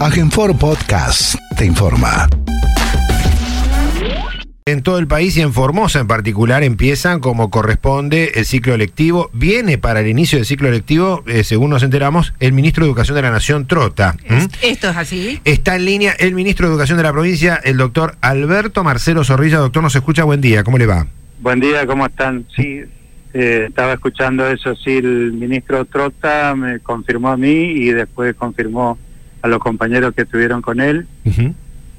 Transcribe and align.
Agenfor 0.00 0.56
Podcast 0.56 1.34
te 1.58 1.66
informa. 1.66 2.26
En 4.64 4.82
todo 4.82 4.98
el 4.98 5.06
país 5.06 5.36
y 5.36 5.42
en 5.42 5.52
Formosa 5.52 6.00
en 6.00 6.06
particular 6.06 6.62
empiezan 6.62 7.20
como 7.20 7.50
corresponde 7.50 8.32
el 8.36 8.46
ciclo 8.46 8.78
lectivo. 8.78 9.28
Viene 9.34 9.76
para 9.76 10.00
el 10.00 10.06
inicio 10.06 10.38
del 10.38 10.46
ciclo 10.46 10.70
lectivo, 10.70 11.22
eh, 11.26 11.44
según 11.44 11.68
nos 11.68 11.82
enteramos, 11.82 12.32
el 12.40 12.54
ministro 12.54 12.82
de 12.82 12.88
Educación 12.88 13.14
de 13.16 13.20
la 13.20 13.30
Nación, 13.30 13.66
Trota. 13.66 14.16
Esto 14.62 14.88
es 14.88 14.96
así. 14.96 15.38
Está 15.44 15.76
en 15.76 15.84
línea 15.84 16.12
el 16.18 16.34
ministro 16.34 16.66
de 16.66 16.72
Educación 16.72 16.96
de 16.96 17.02
la 17.04 17.12
provincia, 17.12 17.60
el 17.62 17.76
doctor 17.76 18.16
Alberto 18.22 18.82
Marcelo 18.82 19.22
Zorrilla. 19.22 19.58
Doctor, 19.58 19.82
nos 19.82 19.94
escucha, 19.94 20.24
buen 20.24 20.40
día, 20.40 20.64
¿cómo 20.64 20.78
le 20.78 20.86
va? 20.86 21.08
Buen 21.40 21.60
día, 21.60 21.86
¿cómo 21.86 22.06
están? 22.06 22.46
Sí, 22.56 22.80
eh, 23.34 23.66
estaba 23.68 23.92
escuchando 23.92 24.48
eso, 24.48 24.74
sí, 24.76 24.96
el 24.96 25.34
ministro 25.34 25.84
Trota 25.84 26.54
me 26.56 26.80
confirmó 26.80 27.28
a 27.28 27.36
mí 27.36 27.50
y 27.50 27.90
después 27.90 28.34
confirmó 28.34 28.96
a 29.42 29.48
los 29.48 29.58
compañeros 29.58 30.14
que 30.14 30.22
estuvieron 30.22 30.62
con 30.62 30.80
él 30.80 31.06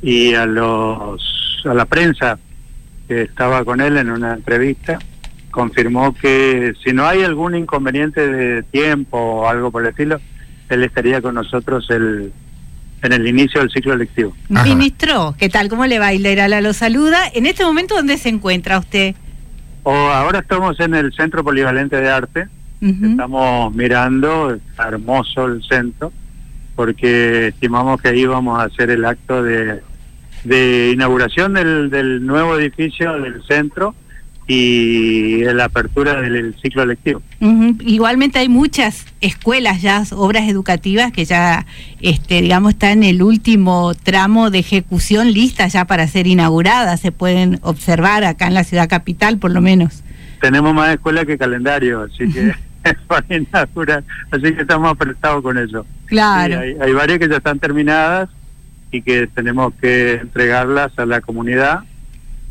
y 0.02 0.34
a 0.34 0.46
los 0.46 1.64
a 1.66 1.74
la 1.74 1.86
prensa 1.86 2.40
que 3.08 3.24
estaba 3.24 3.64
con 3.64 3.82
él 3.82 3.98
en 3.98 4.10
una 4.10 4.34
entrevista, 4.34 4.98
confirmó 5.52 6.14
que 6.16 6.74
si 6.84 6.94
no 6.94 7.06
hay 7.06 7.24
algún 7.24 7.56
inconveniente 7.56 8.28
de 8.28 8.64
tiempo 8.64 9.18
o 9.18 9.48
algo 9.48 9.70
por 9.70 9.84
el 9.84 9.90
estilo, 9.90 10.20
él 10.70 10.84
estaría 10.84 11.22
con 11.22 11.36
nosotros 11.36 11.90
el 11.90 12.32
en 13.04 13.14
el 13.14 13.28
inicio 13.28 13.62
del 13.62 13.72
ciclo 13.72 13.96
lectivo. 13.96 14.36
Ajá. 14.54 14.64
Ministro, 14.64 15.36
¿qué 15.38 15.50
tal? 15.50 15.70
¿Cómo 15.70 15.86
le 15.86 16.00
va? 16.00 16.14
Ilerala 16.14 16.62
lo 16.62 16.74
saluda. 16.74 17.20
En 17.34 17.46
este 17.48 17.64
momento, 17.64 17.96
¿dónde 17.96 18.18
se 18.18 18.30
encuentra 18.30 18.78
usted? 18.78 19.16
O 19.84 19.92
ahora 19.92 20.40
estamos 20.40 20.80
en 20.80 20.94
el 20.94 21.12
Centro 21.14 21.44
Polivalente 21.44 21.96
de 21.96 22.10
Arte. 22.10 22.48
Estamos 22.82 23.76
mirando, 23.76 24.56
está 24.56 24.88
hermoso 24.88 25.46
el 25.46 25.64
centro, 25.64 26.12
porque 26.76 27.48
estimamos 27.48 28.02
que 28.02 28.10
ahí 28.10 28.26
vamos 28.26 28.60
a 28.60 28.64
hacer 28.64 28.90
el 28.90 29.06
acto 29.06 29.44
de, 29.44 29.82
de 30.44 30.92
inauguración 30.94 31.54
del, 31.54 31.90
del 31.90 32.26
nuevo 32.26 32.58
edificio 32.58 33.14
del 33.14 33.44
centro 33.44 33.96
y 34.48 35.44
la 35.46 35.66
apertura 35.66 36.20
del 36.20 36.56
ciclo 36.62 36.86
lectivo. 36.86 37.22
Igualmente 37.80 38.40
hay 38.40 38.50
muchas 38.50 39.06
escuelas 39.22 39.82
ya, 39.82 40.04
obras 40.12 40.50
educativas 40.50 41.12
que 41.14 41.26
ya, 41.26 41.66
este, 42.02 42.42
digamos, 42.42 42.74
están 42.74 43.04
en 43.04 43.04
el 43.04 43.24
último 43.24 43.94
tramo 43.96 44.50
de 44.50 44.60
ejecución 44.60 45.32
listas 45.32 45.74
ya 45.74 45.86
para 45.86 46.08
ser 46.08 46.28
inauguradas. 46.28 47.00
Se 47.00 47.12
pueden 47.12 47.60
observar 47.62 48.24
acá 48.26 48.48
en 48.48 48.54
la 48.54 48.64
ciudad 48.64 48.90
capital, 48.90 49.38
por 49.38 49.52
lo 49.52 49.62
menos. 49.62 50.04
Tenemos 50.42 50.74
más 50.74 50.94
escuela 50.94 51.24
que 51.24 51.38
calendario, 51.38 52.02
así 52.02 52.30
que 52.32 52.54
así 54.32 54.54
que 54.54 54.62
estamos 54.62 54.92
apretados 54.92 55.42
con 55.44 55.58
eso. 55.58 55.86
Claro. 56.08 56.60
Hay, 56.60 56.76
hay 56.80 56.94
varias 56.94 57.20
que 57.20 57.30
ya 57.30 57.38
están 57.38 57.60
terminadas 57.60 58.30
y 58.92 59.02
que 59.02 59.28
tenemos 59.28 59.74
que 59.76 60.14
entregarlas 60.16 60.98
a 61.00 61.06
la 61.06 61.22
comunidad. 61.22 61.82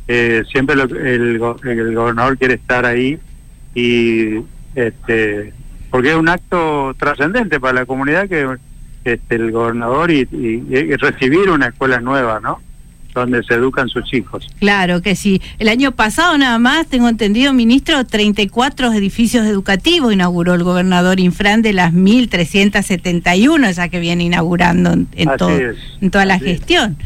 Eh, 0.08 0.42
siempre 0.51 0.77
lo- 0.77 0.84
el, 0.84 1.41
el 1.64 1.95
gobernador 1.95 2.36
quiere 2.39 2.55
estar 2.55 2.84
ahí 2.86 3.19
y 3.75 4.41
este 4.75 5.53
porque 5.91 6.11
es 6.11 6.17
un 6.17 6.28
acto 6.28 6.95
trascendente 6.98 7.58
para 7.61 7.73
la 7.81 7.86
comunidad 7.86 8.28
que 8.28 8.47
este, 9.05 9.34
el 9.36 9.51
gobernador 9.51 10.11
y, 10.11 10.27
y- 10.33 10.64
y 10.70 10.97
recibir 10.97 11.51
una 11.51 11.67
escuela 11.69 12.01
nueva, 12.01 12.41
¿no? 12.41 12.61
Donde 13.14 13.42
se 13.42 13.55
educan 13.55 13.89
sus 13.89 14.12
hijos. 14.14 14.47
Claro 14.61 15.03
que 15.03 15.16
sí. 15.16 15.41
El 15.58 15.69
año 15.69 15.92
pasado 15.92 16.39
nada 16.39 16.58
más, 16.58 16.86
tengo 16.86 17.08
entendido, 17.08 17.52
ministro, 17.52 18.05
34 18.05 18.92
edificios 18.92 19.47
educativos 19.47 20.12
inauguró 20.12 20.55
el 20.55 20.62
gobernador 20.62 21.19
Infran 21.20 21.62
de 21.62 21.72
las 21.72 21.92
1.371 21.92 23.72
ya 23.75 23.89
que 23.89 24.00
viene 24.00 24.25
inaugurando 24.25 24.92
en, 24.92 25.08
en 25.14 25.28
Así 25.28 25.39
todo- 25.39 25.50
es, 25.58 25.77
en 26.00 26.11
toda 26.11 26.25
la 26.25 26.34
así 26.34 26.44
es. 26.47 26.50
gestión. 26.58 26.97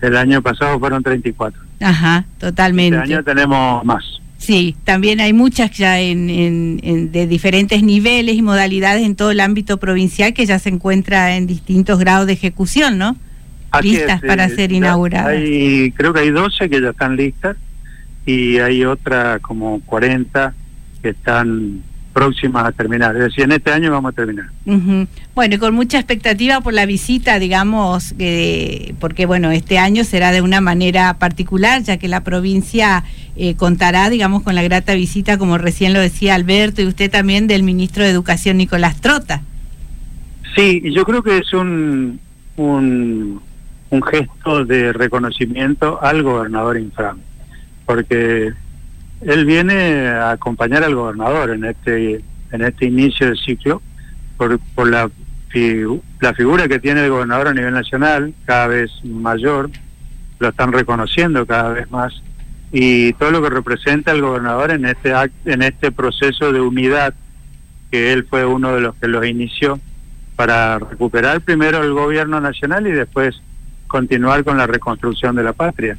El 0.00 0.16
año 0.16 0.42
pasado 0.42 0.78
fueron 0.78 1.02
34. 1.02 1.60
Ajá, 1.80 2.24
totalmente. 2.38 2.98
Este 2.98 3.14
año 3.14 3.24
tenemos 3.24 3.84
más. 3.84 4.04
Sí, 4.38 4.74
también 4.84 5.20
hay 5.20 5.32
muchas 5.32 5.70
ya 5.70 6.00
en, 6.00 6.28
en- 6.28 6.80
en- 6.82 7.12
de 7.12 7.28
diferentes 7.28 7.84
niveles 7.84 8.34
y 8.34 8.42
modalidades 8.42 9.04
en 9.06 9.14
todo 9.14 9.30
el 9.30 9.38
ámbito 9.38 9.76
provincial 9.78 10.34
que 10.34 10.44
ya 10.46 10.58
se 10.58 10.68
encuentra 10.68 11.36
en 11.36 11.46
distintos 11.46 12.00
grados 12.00 12.26
de 12.26 12.32
ejecución, 12.32 12.98
¿no? 12.98 13.16
Así 13.72 13.90
listas 13.90 14.22
es, 14.22 14.28
para 14.28 14.44
eh, 14.46 14.50
ser 14.50 14.72
inauguradas. 14.72 15.28
Hay, 15.28 15.92
creo 15.92 16.12
que 16.12 16.20
hay 16.20 16.30
12 16.30 16.68
que 16.68 16.80
ya 16.80 16.90
están 16.90 17.16
listas 17.16 17.56
y 18.26 18.58
hay 18.58 18.84
otra 18.84 19.38
como 19.40 19.80
40 19.80 20.54
que 21.02 21.08
están 21.08 21.82
próximas 22.12 22.66
a 22.66 22.72
terminar. 22.72 23.16
Es 23.16 23.22
decir, 23.22 23.44
en 23.44 23.52
este 23.52 23.72
año 23.72 23.90
vamos 23.90 24.12
a 24.12 24.14
terminar. 24.14 24.46
Ujú. 24.66 25.06
Bueno, 25.34 25.54
y 25.54 25.58
con 25.58 25.74
mucha 25.74 25.98
expectativa 25.98 26.60
por 26.60 26.74
la 26.74 26.86
visita, 26.86 27.38
digamos, 27.38 28.14
eh, 28.18 28.94
porque 29.00 29.26
bueno, 29.26 29.50
este 29.50 29.78
año 29.78 30.04
será 30.04 30.30
de 30.30 30.42
una 30.42 30.60
manera 30.60 31.14
particular, 31.18 31.82
ya 31.82 31.96
que 31.96 32.08
la 32.08 32.22
provincia 32.22 33.04
eh, 33.36 33.54
contará, 33.56 34.10
digamos, 34.10 34.42
con 34.42 34.54
la 34.54 34.62
grata 34.62 34.94
visita, 34.94 35.38
como 35.38 35.58
recién 35.58 35.92
lo 35.92 36.00
decía 36.00 36.34
Alberto 36.34 36.82
y 36.82 36.86
usted 36.86 37.10
también, 37.10 37.46
del 37.46 37.62
ministro 37.62 38.04
de 38.04 38.10
Educación 38.10 38.58
Nicolás 38.58 39.00
Trota. 39.00 39.42
Sí, 40.54 40.82
yo 40.92 41.04
creo 41.04 41.22
que 41.22 41.38
es 41.38 41.52
un, 41.54 42.20
un, 42.56 43.40
un 43.92 44.02
gesto 44.02 44.64
de 44.64 44.92
reconocimiento 44.92 46.02
al 46.02 46.22
gobernador 46.22 46.78
Infram, 46.78 47.18
porque 47.84 48.52
él 49.20 49.44
viene 49.44 50.08
a 50.08 50.30
acompañar 50.30 50.82
al 50.82 50.94
gobernador 50.94 51.50
en 51.50 51.64
este 51.64 52.24
en 52.52 52.62
este 52.62 52.86
inicio 52.86 53.26
del 53.26 53.36
ciclo 53.38 53.82
por, 54.38 54.58
por 54.74 54.90
la, 54.90 55.10
la 56.20 56.34
figura 56.34 56.68
que 56.68 56.78
tiene 56.80 57.04
el 57.04 57.10
gobernador 57.10 57.48
a 57.48 57.54
nivel 57.54 57.74
nacional, 57.74 58.34
cada 58.46 58.66
vez 58.66 58.90
mayor, 59.04 59.70
lo 60.38 60.48
están 60.48 60.72
reconociendo 60.72 61.46
cada 61.46 61.68
vez 61.70 61.90
más, 61.90 62.22
y 62.72 63.12
todo 63.14 63.30
lo 63.30 63.42
que 63.42 63.50
representa 63.50 64.12
el 64.12 64.22
gobernador 64.22 64.70
en 64.70 64.86
este, 64.86 65.12
act- 65.14 65.32
en 65.44 65.62
este 65.62 65.92
proceso 65.92 66.50
de 66.52 66.60
unidad, 66.60 67.14
que 67.90 68.12
él 68.14 68.24
fue 68.28 68.44
uno 68.46 68.74
de 68.74 68.80
los 68.80 68.94
que 68.96 69.08
los 69.08 69.24
inició 69.26 69.78
para 70.36 70.78
recuperar 70.78 71.42
primero 71.42 71.82
el 71.82 71.92
gobierno 71.92 72.40
nacional 72.40 72.86
y 72.86 72.92
después 72.92 73.40
continuar 73.92 74.42
con 74.42 74.56
la 74.56 74.66
reconstrucción 74.66 75.36
de 75.36 75.44
la 75.44 75.52
patria. 75.52 75.96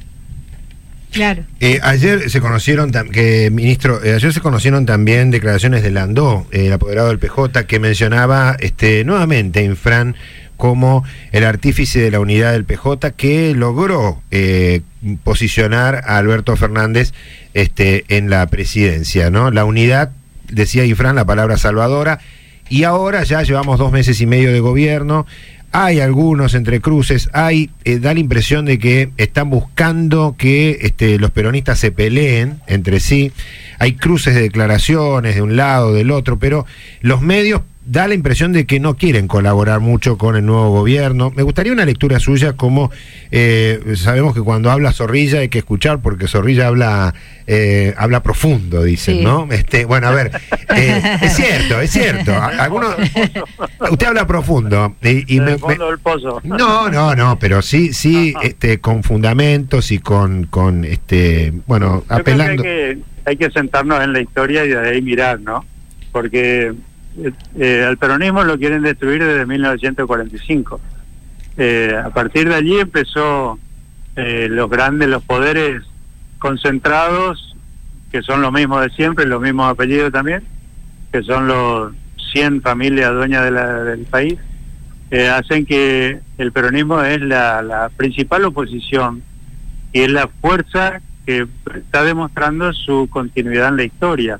Claro. 1.12 1.44
Eh, 1.60 1.78
ayer 1.84 2.28
se 2.28 2.40
conocieron, 2.40 2.90
que 2.90 3.48
ministro, 3.52 4.02
eh, 4.02 4.14
ayer 4.14 4.32
se 4.32 4.40
conocieron 4.40 4.84
también 4.84 5.30
declaraciones 5.30 5.84
de 5.84 5.92
Landó, 5.92 6.44
eh, 6.50 6.66
el 6.66 6.72
apoderado 6.72 7.08
del 7.08 7.20
PJ, 7.20 7.66
que 7.68 7.78
mencionaba 7.78 8.56
este, 8.58 9.04
nuevamente 9.04 9.60
a 9.60 9.62
Infran 9.62 10.16
como 10.56 11.04
el 11.30 11.44
artífice 11.44 12.00
de 12.00 12.10
la 12.10 12.18
unidad 12.18 12.52
del 12.52 12.64
PJ 12.64 13.12
que 13.12 13.54
logró 13.54 14.22
eh, 14.32 14.82
posicionar 15.22 16.02
a 16.04 16.18
Alberto 16.18 16.56
Fernández 16.56 17.12
este, 17.54 18.04
en 18.08 18.28
la 18.28 18.44
presidencia, 18.48 19.30
¿no? 19.30 19.52
La 19.52 19.64
unidad, 19.64 20.10
decía 20.50 20.84
Infran, 20.84 21.14
la 21.14 21.24
palabra 21.24 21.58
salvadora, 21.58 22.18
y 22.68 22.84
ahora 22.84 23.22
ya 23.22 23.42
llevamos 23.42 23.78
dos 23.78 23.92
meses 23.92 24.20
y 24.20 24.26
medio 24.26 24.52
de 24.52 24.60
gobierno. 24.60 25.26
Hay 25.76 25.98
algunos 25.98 26.54
entrecruces, 26.54 27.28
hay, 27.32 27.68
eh, 27.82 27.98
da 27.98 28.14
la 28.14 28.20
impresión 28.20 28.64
de 28.64 28.78
que 28.78 29.10
están 29.16 29.50
buscando 29.50 30.36
que 30.38 30.78
este, 30.82 31.18
los 31.18 31.32
peronistas 31.32 31.80
se 31.80 31.90
peleen 31.90 32.60
entre 32.68 33.00
sí. 33.00 33.32
Hay 33.80 33.94
cruces 33.94 34.36
de 34.36 34.42
declaraciones 34.42 35.34
de 35.34 35.42
un 35.42 35.56
lado, 35.56 35.92
del 35.92 36.12
otro, 36.12 36.38
pero 36.38 36.64
los 37.00 37.22
medios 37.22 37.62
da 37.86 38.08
la 38.08 38.14
impresión 38.14 38.52
de 38.52 38.66
que 38.66 38.80
no 38.80 38.96
quieren 38.96 39.28
colaborar 39.28 39.80
mucho 39.80 40.16
con 40.16 40.36
el 40.36 40.46
nuevo 40.46 40.70
gobierno. 40.70 41.30
Me 41.36 41.42
gustaría 41.42 41.72
una 41.72 41.84
lectura 41.84 42.18
suya 42.18 42.54
como 42.54 42.90
eh, 43.30 43.78
sabemos 43.96 44.34
que 44.34 44.40
cuando 44.40 44.70
habla 44.70 44.92
Zorrilla 44.92 45.40
hay 45.40 45.48
que 45.48 45.58
escuchar 45.58 46.00
porque 46.00 46.26
Zorrilla 46.26 46.68
habla 46.68 47.14
eh, 47.46 47.92
habla 47.98 48.22
profundo, 48.22 48.82
dicen, 48.82 49.18
Sí. 49.18 49.22
¿no? 49.24 49.46
Este, 49.52 49.84
bueno, 49.84 50.08
a 50.08 50.12
ver, 50.12 50.30
eh, 50.74 51.18
es 51.20 51.34
cierto, 51.36 51.78
es 51.80 51.90
cierto. 51.90 52.32
Algunos, 52.58 52.94
usted 53.90 54.06
habla 54.06 54.26
profundo 54.26 54.96
y, 55.02 55.40
me- 55.40 55.52
el 55.52 55.58
fondo 55.58 55.84
me- 55.84 55.90
del 55.90 55.98
pozo. 55.98 56.40
no, 56.44 56.88
no, 56.88 57.14
no, 57.14 57.38
pero 57.38 57.60
sí, 57.60 57.92
sí, 57.92 58.32
este, 58.42 58.80
con 58.80 59.02
fundamentos 59.02 59.90
y 59.92 59.98
con, 59.98 60.44
con, 60.46 60.84
este, 60.84 61.52
bueno, 61.66 61.96
Yo 61.96 62.04
creo 62.06 62.24
que 62.24 62.30
apelando. 62.32 62.62
hay, 62.62 62.68
que 62.68 62.98
hay 63.26 63.36
que 63.36 63.50
sentarnos 63.50 64.02
en 64.02 64.12
la 64.14 64.20
historia 64.22 64.64
y 64.64 64.68
de 64.68 64.78
ahí 64.78 65.02
mirar, 65.02 65.38
¿no? 65.40 65.64
Porque 66.12 66.72
eh, 67.18 67.32
eh, 67.58 67.84
al 67.86 67.96
peronismo 67.98 68.44
lo 68.44 68.58
quieren 68.58 68.82
destruir 68.82 69.22
desde 69.24 69.46
1945. 69.46 70.80
Eh, 71.56 71.96
a 72.04 72.10
partir 72.10 72.48
de 72.48 72.54
allí 72.56 72.78
empezó 72.80 73.58
eh, 74.16 74.48
los 74.50 74.68
grandes, 74.70 75.08
los 75.08 75.22
poderes 75.22 75.82
concentrados, 76.38 77.56
que 78.12 78.22
son 78.22 78.42
lo 78.42 78.52
mismo 78.52 78.80
de 78.80 78.90
siempre, 78.90 79.26
los 79.26 79.40
mismos 79.40 79.70
apellidos 79.70 80.12
también, 80.12 80.42
que 81.12 81.22
son 81.22 81.46
los 81.48 81.92
100 82.32 82.62
familias 82.62 83.12
dueñas 83.12 83.44
de 83.44 83.50
la- 83.50 83.82
del 83.84 84.04
país, 84.04 84.36
eh, 85.10 85.28
hacen 85.28 85.64
que 85.66 86.20
el 86.38 86.52
peronismo 86.52 87.00
es 87.02 87.20
la, 87.20 87.62
la 87.62 87.88
principal 87.90 88.44
oposición 88.44 89.22
y 89.92 90.00
es 90.00 90.10
la 90.10 90.28
fuerza 90.28 91.00
que 91.26 91.46
está 91.76 92.02
demostrando 92.02 92.72
su 92.72 93.08
continuidad 93.10 93.68
en 93.68 93.76
la 93.76 93.84
historia. 93.84 94.38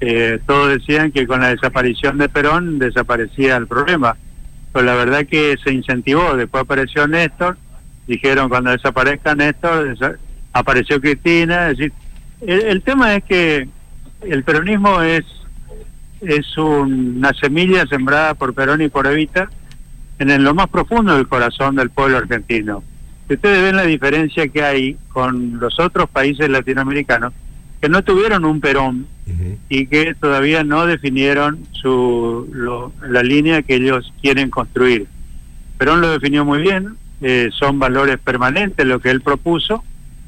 Eh, 0.00 0.38
todos 0.46 0.70
decían 0.70 1.12
que 1.12 1.26
con 1.26 1.40
la 1.40 1.48
desaparición 1.48 2.18
de 2.18 2.28
Perón 2.28 2.78
desaparecía 2.78 3.56
el 3.56 3.66
problema. 3.66 4.16
Pero 4.72 4.84
la 4.84 4.94
verdad 4.94 5.26
que 5.26 5.56
se 5.62 5.72
incentivó, 5.72 6.36
después 6.36 6.62
apareció 6.62 7.06
Néstor, 7.06 7.58
dijeron 8.06 8.48
cuando 8.48 8.70
desaparezca 8.70 9.34
Néstor, 9.34 10.18
apareció 10.52 11.00
Cristina, 11.00 11.68
decir, 11.68 11.92
el, 12.40 12.80
tema 12.82 13.16
es 13.16 13.24
que 13.24 13.68
el 14.22 14.44
peronismo 14.44 15.02
es 15.02 15.24
es 16.20 16.56
una 16.58 17.32
semilla 17.32 17.86
sembrada 17.86 18.34
por 18.34 18.54
Perón 18.54 18.82
y 18.82 18.88
por 18.88 19.06
Evita 19.06 19.48
en 20.18 20.44
lo 20.44 20.54
más 20.54 20.68
profundo 20.68 21.16
del 21.16 21.28
corazón 21.28 21.76
del 21.76 21.90
pueblo 21.90 22.18
argentino. 22.18 22.82
Ustedes 23.28 23.62
ven 23.62 23.76
la 23.76 23.84
diferencia 23.84 24.48
que 24.48 24.62
hay 24.62 24.96
con 25.12 25.58
los 25.58 25.78
otros 25.80 26.10
países 26.10 26.48
latinoamericanos 26.50 27.32
que 27.80 27.88
no 27.88 28.02
tuvieron 28.04 28.44
un 28.44 28.60
Perón 28.60 29.06
y 29.68 29.86
que 29.86 30.14
todavía 30.14 30.64
no 30.64 30.86
definieron 30.86 31.60
su, 31.72 32.92
la 33.08 33.22
línea 33.22 33.62
que 33.62 33.76
ellos 33.76 34.12
quieren 34.20 34.50
construir. 34.50 35.06
Perón 35.78 36.00
lo 36.00 36.10
definió 36.10 36.44
muy 36.44 36.60
bien, 36.60 36.96
eh, 37.22 37.48
son 37.52 37.78
valores 37.78 38.18
permanentes 38.18 38.84
lo 38.86 38.98
que 38.98 39.10
él 39.10 39.20
propuso, 39.20 39.84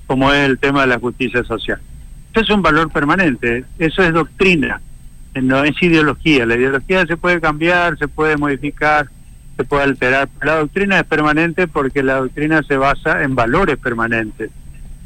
como 0.07 0.33
es 0.33 0.49
el 0.49 0.59
tema 0.59 0.83
de 0.83 0.87
la 0.87 0.99
justicia 0.99 1.43
social. 1.45 1.81
Eso 2.33 2.41
es 2.41 2.51
un 2.51 2.63
valor 2.63 2.91
permanente, 2.91 3.65
eso 3.79 4.03
es 4.03 4.13
doctrina, 4.13 4.81
no 5.35 5.65
es 5.65 5.75
ideología. 5.83 6.47
La 6.47 6.57
ideología 6.57 7.05
se 7.07 7.17
puede 7.17 7.41
cambiar, 7.41 7.99
se 7.99 8.09
puede 8.09 8.37
modificar, 8.37 9.09
se 9.57 9.65
puede 9.65 9.83
alterar. 9.83 10.29
La 10.41 10.59
doctrina 10.59 11.01
es 11.01 11.05
permanente 11.05 11.69
porque 11.69 12.03
la 12.03 12.17
doctrina 12.17 12.63
se 12.63 12.77
basa 12.77 13.23
en 13.23 13.35
valores 13.35 13.77
permanentes. 13.77 14.51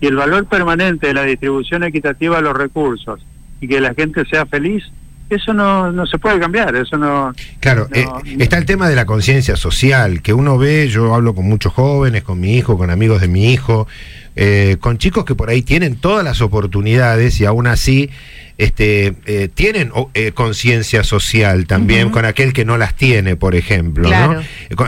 Y 0.00 0.06
el 0.06 0.16
valor 0.16 0.46
permanente 0.46 1.08
de 1.08 1.14
la 1.14 1.22
distribución 1.22 1.82
equitativa 1.84 2.36
de 2.36 2.42
los 2.42 2.56
recursos 2.56 3.24
y 3.60 3.68
que 3.68 3.80
la 3.80 3.94
gente 3.94 4.24
sea 4.26 4.44
feliz, 4.46 4.84
eso 5.28 5.52
no, 5.52 5.90
no 5.90 6.06
se 6.06 6.18
puede 6.18 6.38
cambiar, 6.38 6.76
eso 6.76 6.96
no... 6.96 7.32
Claro, 7.60 7.88
eh, 7.92 8.06
está 8.38 8.58
el 8.58 8.66
tema 8.66 8.88
de 8.88 8.94
la 8.94 9.06
conciencia 9.06 9.56
social, 9.56 10.22
que 10.22 10.32
uno 10.32 10.56
ve, 10.58 10.88
yo 10.88 11.14
hablo 11.14 11.34
con 11.34 11.46
muchos 11.46 11.72
jóvenes, 11.72 12.22
con 12.22 12.38
mi 12.38 12.56
hijo, 12.56 12.78
con 12.78 12.90
amigos 12.90 13.20
de 13.20 13.28
mi 13.28 13.52
hijo, 13.52 13.88
eh, 14.36 14.76
con 14.80 14.98
chicos 14.98 15.24
que 15.24 15.34
por 15.34 15.48
ahí 15.48 15.62
tienen 15.62 15.96
todas 15.96 16.24
las 16.24 16.42
oportunidades 16.42 17.40
y 17.40 17.46
aún 17.46 17.66
así 17.66 18.10
este, 18.58 19.14
eh, 19.26 19.48
tienen 19.52 19.92
eh, 20.14 20.32
conciencia 20.32 21.04
social 21.04 21.66
también 21.66 22.10
con 22.10 22.24
aquel 22.24 22.52
que 22.52 22.64
no 22.64 22.78
las 22.78 22.94
tiene, 22.94 23.36
por 23.36 23.54
ejemplo, 23.54 24.08
¿no? 24.08 24.40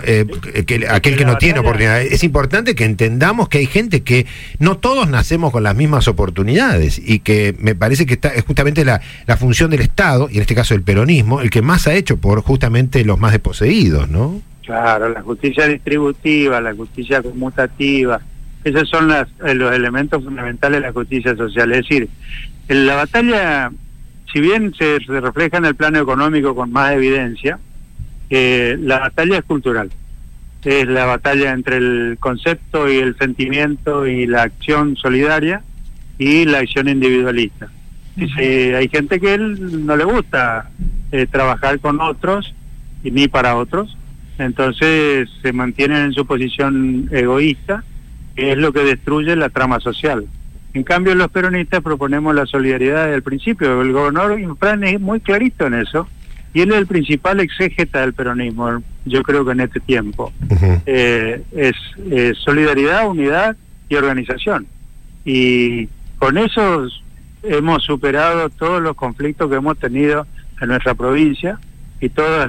Eh, 0.05 0.27
aquel 0.89 1.17
que 1.17 1.25
no 1.25 1.37
tiene 1.37 1.59
oportunidades. 1.61 2.13
Es 2.13 2.25
importante 2.25 2.75
que 2.75 2.85
entendamos 2.85 3.49
que 3.49 3.59
hay 3.59 3.67
gente 3.67 4.03
que 4.03 4.27
no 4.59 4.79
todos 4.79 5.09
nacemos 5.09 5.53
con 5.53 5.63
las 5.63 5.77
mismas 5.77 6.09
oportunidades 6.09 7.01
y 7.05 7.19
que 7.19 7.55
me 7.59 7.75
parece 7.75 8.07
que 8.07 8.15
está, 8.15 8.29
es 8.29 8.45
justamente 8.45 8.85
la, 8.85 9.03
la 9.27 9.37
función 9.37 9.71
del 9.71 9.81
Estado, 9.81 10.29
y 10.31 10.37
en 10.37 10.43
este 10.43 10.55
caso 10.55 10.75
el 10.75 10.83
peronismo, 10.83 11.41
el 11.41 11.51
que 11.51 11.61
más 11.61 11.87
ha 11.87 11.95
hecho 11.95 12.17
por 12.17 12.43
justamente 12.43 13.05
los 13.05 13.19
más 13.19 13.33
desposeídos, 13.33 14.09
¿no? 14.09 14.41
Claro, 14.65 15.09
la 15.09 15.23
justicia 15.23 15.67
distributiva, 15.67 16.61
la 16.61 16.75
justicia 16.75 17.23
conmutativa, 17.23 18.21
esos 18.65 18.89
son 18.89 19.09
las, 19.09 19.29
los 19.55 19.75
elementos 19.75 20.23
fundamentales 20.23 20.81
de 20.81 20.87
la 20.87 20.93
justicia 20.93 21.37
social. 21.37 21.73
Es 21.73 21.79
decir, 21.79 22.09
la 22.69 22.95
batalla, 22.97 23.71
si 24.33 24.41
bien 24.41 24.75
se, 24.75 24.99
refleja 24.99 25.57
en 25.57 25.65
el 25.65 25.75
plano 25.75 25.99
económico 25.99 26.55
con 26.55 26.71
más 26.71 26.93
evidencia, 26.93 27.59
eh, 28.31 28.77
la 28.81 28.99
batalla 28.99 29.39
es 29.39 29.45
cultural. 29.45 29.91
Es 30.65 30.87
la 30.87 31.07
batalla 31.07 31.53
entre 31.53 31.79
el 31.79 32.17
concepto 32.21 32.91
y 32.91 32.97
el 32.99 33.17
sentimiento 33.17 34.07
y 34.07 34.27
la 34.27 34.43
acción 34.43 34.97
solidaria 34.97 35.63
y 36.19 36.45
la 36.45 36.59
acción 36.59 36.89
individualista. 36.89 37.69
hay 38.37 38.89
gente 38.89 39.21
que 39.21 39.35
él 39.35 39.87
no 39.87 39.97
le 39.97 40.05
gusta 40.05 40.71
eh, 41.13 41.27
trabajar 41.27 41.79
con 41.79 42.01
otros 42.01 42.55
y 43.05 43.13
ni 43.13 43.29
para 43.29 43.57
otros, 43.57 43.97
entonces 44.39 45.29
se 45.41 45.53
mantienen 45.53 46.07
en 46.07 46.13
su 46.13 46.27
posición 46.27 47.09
egoísta, 47.13 47.85
que 48.35 48.53
es 48.53 48.59
lo 48.59 48.73
que 48.73 48.81
destruye 48.81 49.37
la 49.37 49.49
trama 49.49 49.81
social. 49.81 50.27
En 50.79 50.85
cambio, 50.85 51.17
los 51.17 51.29
peronistas 51.33 51.83
proponemos 51.83 52.33
la 52.37 52.47
solidaridad 52.47 53.07
desde 53.07 53.17
el 53.17 53.25
principio. 53.25 53.83
El 53.83 53.91
gobernador 53.91 54.39
Infran 54.39 54.85
es 54.85 55.01
muy 55.01 55.19
clarito 55.19 55.67
en 55.67 55.75
eso. 55.75 56.07
Y 56.55 56.61
él 56.61 56.71
es 56.71 56.79
el 56.79 56.87
principal 56.87 57.41
exégeta 57.41 58.03
del 58.03 58.13
peronismo, 58.15 58.81
yo 59.05 59.25
creo 59.25 59.45
que 59.45 59.51
en 59.51 59.61
este 59.61 59.81
tiempo. 59.81 60.33
Eh, 60.87 61.43
es 61.51 61.75
solidaridad, 62.39 63.09
unidad 63.09 63.57
y 63.89 63.97
organización. 63.97 64.69
Y 65.25 65.89
con 66.21 66.39
eso 66.39 66.87
hemos 67.43 67.83
superado 67.83 68.49
todos 68.49 68.81
los 68.81 68.95
conflictos 68.95 69.51
que 69.51 69.57
hemos 69.57 69.77
tenido 69.81 70.29
en 70.61 70.69
nuestra 70.69 70.95
provincia 70.95 71.59
y 72.01 72.09
todos 72.09 72.49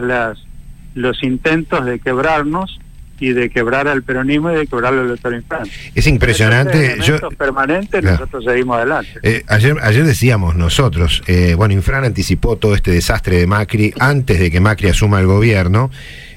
los 0.94 1.24
intentos 1.24 1.84
de 1.84 2.00
quebrarnos 2.00 2.80
y 3.20 3.34
de 3.34 3.50
quebrar 3.50 3.88
al 3.88 4.04
peronismo 4.04 4.52
y 4.52 4.56
de 4.56 4.68
quebrar 4.68 4.94
al 4.94 5.08
doctor 5.08 5.34
Infran. 5.34 5.68
Es 5.96 6.08
impresionante. 6.08 6.98
Yo, 7.02 7.18
permanente, 7.38 8.02
nosotros 8.02 8.44
seguimos 8.46 8.78
adelante. 8.78 9.12
Eh, 9.24 9.44
ayer, 9.48 9.76
ayer 9.82 10.06
decíamos 10.06 10.56
nosotros, 10.56 11.24
eh, 11.28 11.54
bueno, 11.56 11.74
Infran 11.74 12.06
anticipó 12.06 12.58
todo 12.58 12.76
este 12.76 12.92
desastre 12.92 13.38
de 13.38 13.48
Macri 13.48 13.94
antes 14.00 14.40
de 14.40 14.52
que 14.52 14.60
Macri 14.60 14.90
asuma 14.90 15.20
el 15.20 15.28
gobierno. 15.28 15.92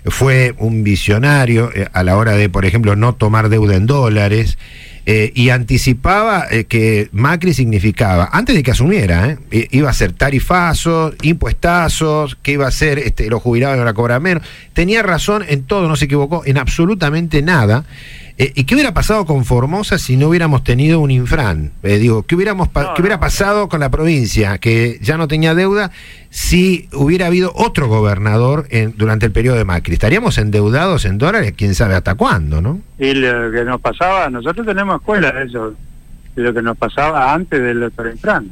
Fue 0.05 0.55
un 0.59 0.83
visionario 0.83 1.71
eh, 1.75 1.89
a 1.93 2.03
la 2.03 2.17
hora 2.17 2.33
de, 2.33 2.49
por 2.49 2.65
ejemplo, 2.65 2.97
no 2.97 3.15
tomar 3.15 3.49
deuda 3.49 3.77
en 3.77 3.87
dólares. 3.87 4.59
Eh, 5.05 5.33
y 5.35 5.49
anticipaba 5.49 6.47
eh, 6.49 6.65
que 6.65 7.09
Macri 7.11 7.55
significaba, 7.55 8.29
antes 8.33 8.55
de 8.55 8.63
que 8.63 8.71
asumiera, 8.71 9.37
eh, 9.51 9.67
iba 9.73 9.91
a 9.91 9.93
ser 9.93 10.13
tarifazos, 10.13 11.15
impuestazos, 11.23 12.37
que 12.41 12.53
iba 12.53 12.69
a 12.69 12.71
ser 12.71 13.01
este, 13.01 13.29
los 13.29 13.43
jubilados 13.43 13.77
iban 13.77 13.89
a 13.89 13.95
cobrar 13.95 14.21
menos. 14.21 14.45
Tenía 14.75 15.03
razón 15.03 15.45
en 15.49 15.65
todo, 15.65 15.89
no 15.89 15.97
se 15.97 16.05
equivocó 16.05 16.43
en 16.45 16.57
absolutamente 16.57 17.43
nada. 17.43 17.85
Eh, 18.39 18.53
¿Y 18.55 18.65
qué 18.65 18.75
hubiera 18.75 18.95
pasado 18.95 19.27
con 19.27 19.45
Formosa 19.45 19.99
si 19.99 20.17
no 20.17 20.29
hubiéramos 20.29 20.65
tenido 20.65 21.01
un 21.01 21.11
infran? 21.11 21.73
Eh, 21.83 21.99
digo, 21.99 22.23
¿qué, 22.23 22.35
hubiéramos 22.35 22.69
¿qué 22.69 23.01
hubiera 23.01 23.21
pasado 23.21 23.69
con 23.69 23.81
la 23.81 23.91
provincia 23.91 24.59
que 24.59 24.99
ya 25.03 25.19
no 25.19 25.29
tenía 25.29 25.55
deuda 25.55 25.91
si 26.31 26.89
hubiera 26.93 27.27
habido 27.27 27.53
otro 27.55 27.89
gobernador 27.89 28.67
en, 28.71 28.95
durante 28.97 29.27
el 29.27 29.33
periodo 29.33 29.57
de 29.57 29.65
Macri? 29.65 29.95
Estaríamos 29.95 30.39
endeudados 30.39 31.05
en 31.05 31.19
dólares, 31.19 31.55
quién 31.57 31.75
sabe 31.75 31.95
hasta 31.95 32.15
cuándo, 32.15 32.63
¿no? 32.63 32.81
Y 32.99 33.13
lo 33.15 33.51
que 33.51 33.65
nos 33.65 33.81
pasaba, 33.81 34.31
nosotros 34.31 34.67
tenemos 34.67 34.97
escuela 34.97 35.31
de 35.31 35.45
eso, 35.45 35.75
de 36.35 36.43
lo 36.43 36.55
que 36.55 36.63
nos 36.63 36.77
pasaba 36.79 37.35
antes 37.35 37.61
del 37.61 37.81
doctor 37.81 38.09
infran. 38.11 38.51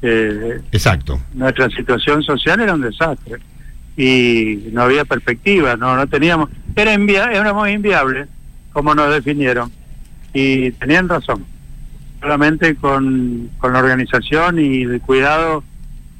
Eh, 0.00 0.60
Exacto. 0.70 1.20
Nuestra 1.34 1.68
situación 1.70 2.22
social 2.22 2.60
era 2.60 2.74
un 2.74 2.82
desastre 2.82 3.38
y 3.96 4.70
no 4.72 4.82
había 4.82 5.04
perspectiva, 5.04 5.76
no, 5.76 5.96
no 5.96 6.06
teníamos, 6.06 6.50
era, 6.74 6.94
era 6.94 7.52
muy 7.52 7.72
inviable 7.72 8.26
como 8.72 8.94
nos 8.94 9.12
definieron. 9.12 9.70
Y 10.32 10.70
tenían 10.72 11.08
razón. 11.08 11.44
Solamente 12.20 12.76
con, 12.76 13.50
con 13.58 13.72
la 13.72 13.80
organización 13.80 14.58
y 14.58 14.82
el 14.82 15.00
cuidado 15.00 15.64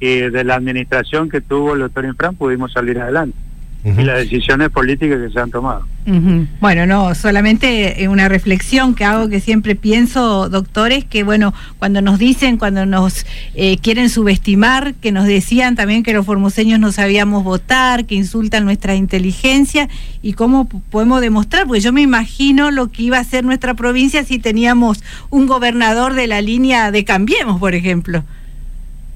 eh, 0.01 0.29
de 0.29 0.43
la 0.43 0.55
administración 0.55 1.29
que 1.29 1.41
tuvo 1.41 1.73
el 1.73 1.79
doctor 1.79 2.05
Infran 2.05 2.35
pudimos 2.35 2.73
salir 2.73 2.99
adelante 2.99 3.37
y 3.85 4.03
las 4.03 4.17
decisiones 4.19 4.69
políticas 4.69 5.19
que 5.19 5.29
se 5.29 5.39
han 5.39 5.51
tomado. 5.51 5.85
Bueno, 6.61 6.85
no, 6.85 7.15
solamente 7.15 8.03
eh, 8.03 8.07
una 8.07 8.29
reflexión 8.29 8.95
que 8.95 9.03
hago 9.03 9.27
que 9.27 9.41
siempre 9.41 9.75
pienso, 9.75 10.47
doctores, 10.47 11.03
que 11.03 11.23
bueno, 11.23 11.53
cuando 11.79 12.01
nos 12.01 12.17
dicen, 12.17 12.57
cuando 12.57 12.85
nos 12.85 13.25
eh, 13.55 13.77
quieren 13.77 14.09
subestimar, 14.09 14.93
que 14.95 15.11
nos 15.11 15.25
decían 15.25 15.75
también 15.75 16.03
que 16.03 16.13
los 16.13 16.25
formoseños 16.25 16.79
no 16.79 16.91
sabíamos 16.93 17.43
votar, 17.43 18.05
que 18.05 18.15
insultan 18.15 18.63
nuestra 18.63 18.95
inteligencia, 18.95 19.89
y 20.21 20.33
cómo 20.33 20.67
podemos 20.67 21.19
demostrar, 21.19 21.67
porque 21.67 21.81
yo 21.81 21.91
me 21.91 22.01
imagino 22.01 22.71
lo 22.71 22.89
que 22.89 23.03
iba 23.03 23.17
a 23.17 23.23
ser 23.23 23.43
nuestra 23.43 23.73
provincia 23.73 24.23
si 24.23 24.39
teníamos 24.39 25.03
un 25.29 25.45
gobernador 25.45 26.13
de 26.13 26.27
la 26.27 26.41
línea 26.41 26.91
de 26.91 27.03
Cambiemos, 27.03 27.59
por 27.59 27.75
ejemplo. 27.75 28.23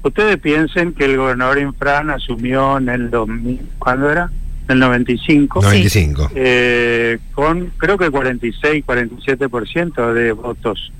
Ustedes 0.02 0.38
piensen 0.38 0.92
que 0.92 1.06
el 1.06 1.16
gobernador 1.16 1.58
Infran 1.58 2.10
asumió 2.10 2.78
en 2.78 2.88
el 2.88 3.10
2000, 3.10 3.60
¿cuándo 3.78 4.10
era? 4.10 4.30
Del 4.68 4.78
95. 4.78 5.62
95. 5.62 6.30
Eh, 6.34 7.18
con 7.32 7.72
creo 7.78 7.98
que 7.98 8.10
46, 8.10 8.84
47% 8.86 10.12
de 10.12 10.32
votos. 10.32 10.92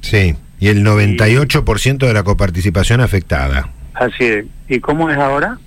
Sí, 0.00 0.34
y 0.58 0.68
el 0.68 0.84
98% 0.84 1.98
de 1.98 2.12
la 2.12 2.22
coparticipación 2.24 3.00
afectada. 3.00 3.68
Así 3.94 4.24
es. 4.24 4.46
¿Y 4.68 4.80
cómo 4.80 5.10
es 5.10 5.18
ahora? 5.18 5.58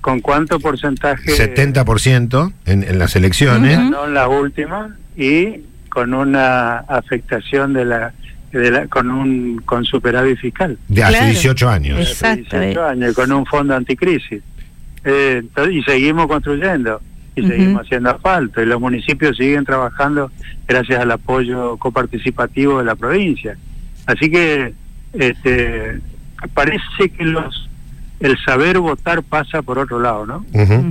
¿Con 0.00 0.20
cuánto 0.20 0.60
porcentaje? 0.60 1.32
70% 1.32 2.52
en, 2.64 2.84
en 2.84 2.98
las 2.98 3.16
elecciones. 3.16 3.78
No 3.80 4.06
en 4.06 4.14
la 4.14 4.28
última 4.28 4.96
y 5.16 5.62
con 5.88 6.14
una 6.14 6.78
afectación 6.78 7.72
de 7.72 7.86
la, 7.86 8.12
de 8.52 8.70
la 8.70 8.86
con 8.86 9.10
un 9.10 9.62
con 9.64 9.84
superávit 9.84 10.38
fiscal. 10.38 10.78
De 10.88 11.02
hace 11.02 11.24
18 11.26 11.68
años. 11.68 11.98
Exacto. 11.98 12.60
18 12.60 12.84
años, 12.84 13.14
con 13.14 13.32
un 13.32 13.46
fondo 13.46 13.74
anticrisis. 13.74 14.42
Eh, 15.08 15.42
y 15.70 15.82
seguimos 15.84 16.26
construyendo 16.26 17.00
y 17.36 17.46
seguimos 17.46 17.82
haciendo 17.82 18.10
asfalto 18.10 18.60
y 18.60 18.66
los 18.66 18.80
municipios 18.80 19.36
siguen 19.36 19.64
trabajando 19.64 20.32
gracias 20.66 20.98
al 20.98 21.12
apoyo 21.12 21.76
coparticipativo 21.76 22.80
de 22.80 22.84
la 22.86 22.96
provincia. 22.96 23.56
Así 24.06 24.28
que 24.30 24.74
este, 25.12 26.00
parece 26.54 27.10
que 27.16 27.24
los 27.24 27.68
el 28.18 28.36
saber 28.44 28.78
votar 28.78 29.22
pasa 29.22 29.62
por 29.62 29.78
otro 29.78 30.00
lado, 30.00 30.26
¿no? 30.26 30.44
Ujú. 30.52 30.90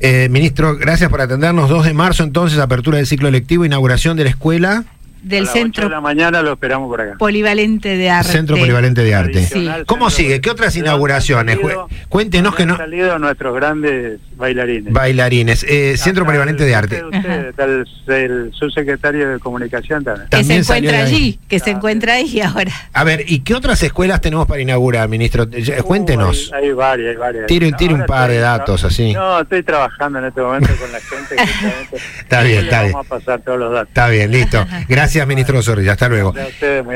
Eh, 0.00 0.28
ministro, 0.30 0.76
gracias 0.76 1.10
por 1.10 1.20
atendernos. 1.20 1.68
2 1.68 1.84
de 1.84 1.92
marzo, 1.92 2.24
entonces, 2.24 2.58
apertura 2.58 2.96
del 2.96 3.06
ciclo 3.06 3.30
lectivo, 3.30 3.66
inauguración 3.66 4.16
de 4.16 4.24
la 4.24 4.30
escuela, 4.30 4.84
Del 5.22 5.44
a 5.44 5.52
Centro 5.52 5.84
de 5.84 5.90
la 5.90 6.00
mañana 6.00 6.42
lo 6.42 6.52
esperamos 6.52 6.88
por 6.88 7.00
acá. 7.00 7.14
Polivalente 7.18 7.96
de 7.96 8.10
Arte. 8.10 8.32
Centro 8.32 8.56
Polivalente 8.56 9.02
de 9.02 9.14
Arte. 9.14 9.44
Sí. 9.46 9.68
¿Cómo 9.86 10.10
sigue? 10.10 10.40
¿Qué 10.40 10.50
otras 10.50 10.74
¿De 10.74 10.80
dónde 10.80 10.90
han 10.90 10.94
inauguraciones? 10.96 11.58
salido- 11.60 11.88
Cuéntenos 12.08 12.54
que 12.56 12.62
han 12.62 12.68
no. 12.70 12.76
salido 12.76 13.18
nuestros 13.18 13.54
grandes 13.54 14.18
bailarines. 14.36 14.92
Bailarines. 14.92 15.64
Eh, 15.68 15.96
Centro 15.96 16.22
Acá 16.24 16.30
Polivalente 16.32 16.64
de 16.64 16.74
Arte. 16.74 17.04
usted, 17.04 17.54
el, 17.60 17.86
el 18.08 18.52
subsecretario 18.52 19.28
de 19.30 19.38
Comunicación 19.38 20.02
también. 20.02 20.28
Que 20.28 20.36
se 20.38 20.42
También 20.42 20.60
encuentra 20.62 20.98
allí, 21.04 21.38
que 21.48 21.58
se 21.60 21.70
encuentra 21.70 22.14
ahí 22.14 22.40
ahora. 22.40 22.72
A 22.92 23.04
ver, 23.04 23.24
¿y 23.28 23.40
qué 23.40 23.54
otras 23.54 23.80
escuelas 23.82 24.20
tenemos 24.20 24.46
para 24.46 24.60
inaugurar, 24.60 25.08
ministro? 25.08 25.48
Ya, 25.48 25.82
Cuéntenos. 25.82 26.50
Uh, 26.50 26.54
hay, 26.56 26.64
hay 26.64 26.72
varias, 26.72 27.10
hay 27.10 27.16
varias. 27.16 27.46
Tire- 27.46 27.76
tire 27.76 27.94
un 27.94 28.06
par 28.06 28.28
de 28.30 28.38
datos, 28.38 28.82
así. 28.84 29.12
No, 29.12 29.40
estoy 29.40 29.62
trabajando 29.62 30.18
en 30.18 30.24
este 30.26 30.40
momento 30.40 30.70
con 30.80 30.90
la 30.90 30.98
gente. 31.00 31.36
justamente. 31.52 31.96
Está 32.20 32.42
bien, 32.42 32.64
está 32.64 32.80
bien. 32.82 32.92
Vamos 32.92 33.06
a 33.06 33.08
pasar 33.18 33.40
todos 33.40 33.58
los 33.58 33.72
datos. 33.72 33.88
Está 33.88 34.08
bien, 34.08 34.30
listo. 34.32 34.66
Gracias, 34.88 35.11
ministro 35.26 35.62
Zorrilla. 35.62 35.92
Hasta 35.92 36.08
luego. 36.08 36.34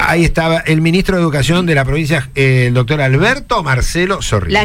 Ahí 0.01 0.25
estaba 0.25 0.59
el 0.59 0.81
ministro 0.81 1.17
de 1.17 1.23
Educación 1.23 1.67
de 1.67 1.75
la 1.75 1.85
provincia, 1.85 2.31
eh, 2.35 2.67
el 2.69 2.75
doctor 2.75 3.01
Alberto 3.01 3.63
Marcelo 3.63 4.23
Zorrilla. 4.23 4.61
La 4.61 4.65